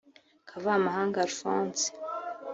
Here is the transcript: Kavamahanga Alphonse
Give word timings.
Kavamahanga 0.49 1.21
Alphonse 1.25 1.85